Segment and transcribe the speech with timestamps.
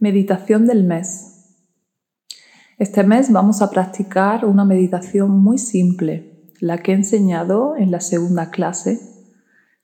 [0.00, 1.56] Meditación del mes.
[2.78, 7.98] Este mes vamos a practicar una meditación muy simple, la que he enseñado en la
[7.98, 9.00] segunda clase,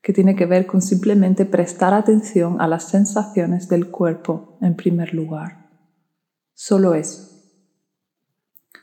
[0.03, 5.14] que tiene que ver con simplemente prestar atención a las sensaciones del cuerpo en primer
[5.14, 5.68] lugar.
[6.52, 7.32] Solo eso.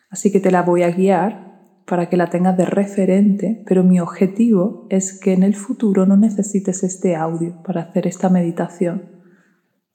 [0.09, 4.02] Así que te la voy a guiar para que la tengas de referente, pero mi
[4.02, 9.11] objetivo es que en el futuro no necesites este audio para hacer esta meditación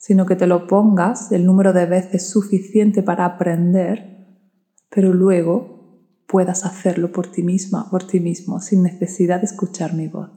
[0.07, 4.38] sino que te lo pongas el número de veces suficiente para aprender,
[4.88, 10.06] pero luego puedas hacerlo por ti misma, por ti mismo, sin necesidad de escuchar mi
[10.06, 10.30] voz.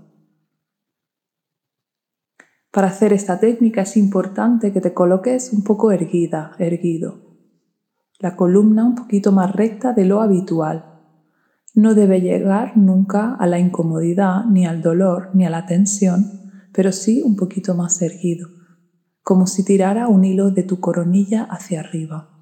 [2.71, 7.37] Para hacer esta técnica es importante que te coloques un poco erguida, erguido.
[8.17, 10.99] La columna un poquito más recta de lo habitual.
[11.75, 16.25] No debe llegar nunca a la incomodidad, ni al dolor, ni a la tensión,
[16.73, 18.58] pero sí un poquito más erguido
[19.23, 22.39] como si tirara un hilo de tu coronilla hacia arriba.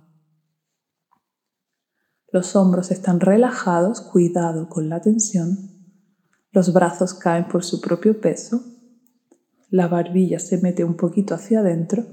[2.32, 5.58] Los hombros están relajados, cuidado con la tensión.
[6.52, 8.62] Los brazos caen por su propio peso.
[9.70, 12.06] La barbilla se mete un poquito hacia adentro.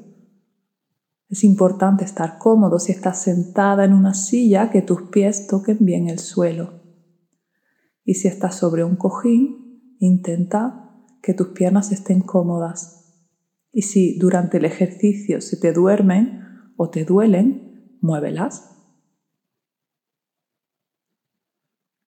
[1.28, 6.08] Es importante estar cómodo si estás sentada en una silla, que tus pies toquen bien
[6.08, 6.83] el suelo.
[8.05, 13.03] Y si estás sobre un cojín, intenta que tus piernas estén cómodas.
[13.75, 18.70] Y si durante el ejercicio se te duermen o te duelen, muévelas.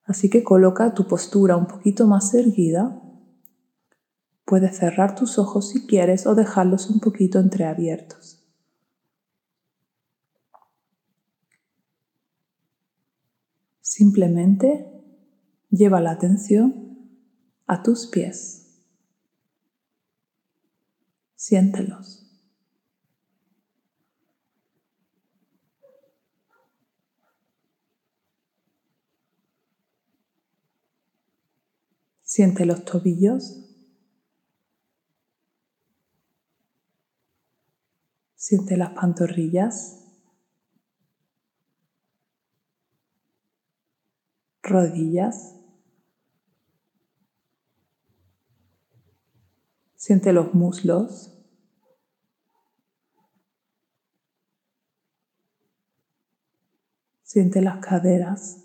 [0.05, 3.03] Así que coloca tu postura un poquito más erguida.
[4.45, 8.47] Puedes cerrar tus ojos si quieres o dejarlos un poquito entreabiertos.
[13.81, 14.85] Simplemente
[15.69, 16.97] lleva la atención
[17.65, 18.56] a tus pies.
[21.47, 22.29] Siéntelos.
[32.21, 33.63] Siente los tobillos.
[38.35, 40.03] Siente las pantorrillas.
[44.63, 45.55] Rodillas.
[49.95, 51.36] Siente los muslos.
[57.27, 58.63] Siente las caderas.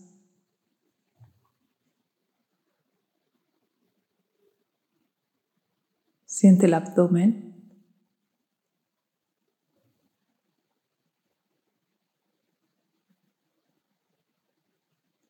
[6.25, 7.57] Siente el abdomen.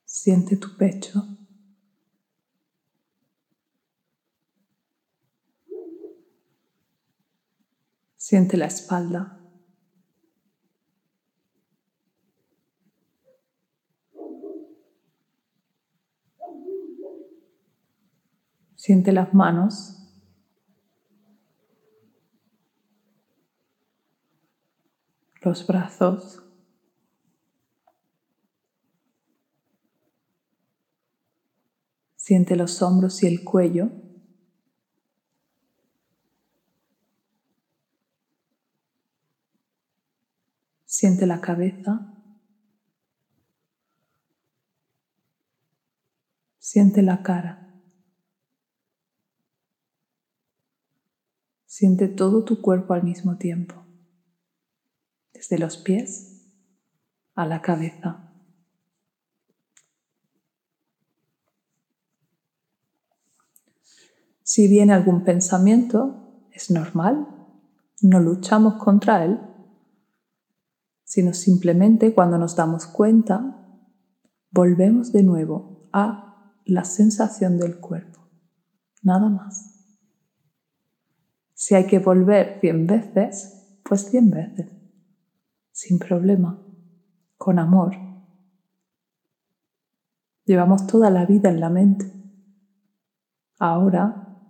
[0.04, 1.24] Siente tu pecho.
[8.18, 9.41] Siente la espalda.
[18.84, 19.96] Siente las manos.
[25.40, 26.42] Los brazos.
[32.16, 33.88] Siente los hombros y el cuello.
[40.86, 42.00] Siente la cabeza.
[46.58, 47.61] Siente la cara.
[51.82, 53.74] Siente todo tu cuerpo al mismo tiempo,
[55.32, 56.46] desde los pies
[57.34, 58.32] a la cabeza.
[64.44, 67.26] Si viene algún pensamiento, es normal,
[68.00, 69.40] no luchamos contra él,
[71.02, 73.66] sino simplemente cuando nos damos cuenta,
[74.52, 78.20] volvemos de nuevo a la sensación del cuerpo,
[79.02, 79.81] nada más.
[81.64, 84.66] Si hay que volver cien veces, pues cien veces,
[85.70, 86.60] sin problema,
[87.36, 87.94] con amor.
[90.44, 92.12] Llevamos toda la vida en la mente.
[93.60, 94.40] Ahora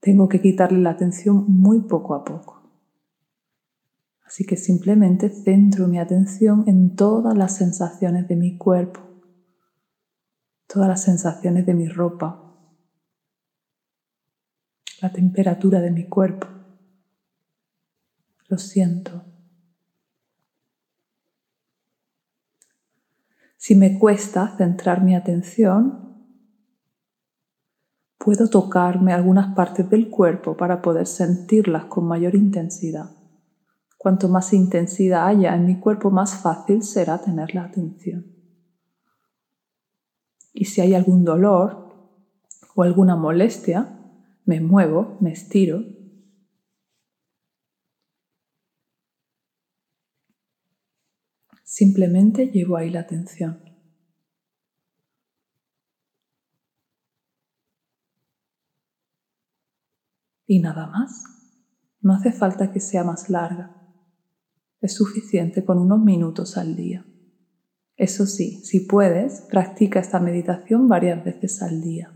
[0.00, 2.62] tengo que quitarle la atención muy poco a poco.
[4.24, 9.00] Así que simplemente centro mi atención en todas las sensaciones de mi cuerpo,
[10.66, 12.45] todas las sensaciones de mi ropa,
[15.00, 16.46] la temperatura de mi cuerpo.
[18.48, 19.24] Lo siento.
[23.56, 26.06] Si me cuesta centrar mi atención,
[28.16, 33.10] puedo tocarme algunas partes del cuerpo para poder sentirlas con mayor intensidad.
[33.98, 38.26] Cuanto más intensidad haya en mi cuerpo, más fácil será tener la atención.
[40.52, 41.88] Y si hay algún dolor
[42.76, 43.95] o alguna molestia,
[44.46, 45.84] me muevo, me estiro.
[51.64, 53.60] Simplemente llevo ahí la atención.
[60.46, 61.24] Y nada más.
[62.00, 63.82] No hace falta que sea más larga.
[64.80, 67.04] Es suficiente con unos minutos al día.
[67.96, 72.15] Eso sí, si puedes, practica esta meditación varias veces al día.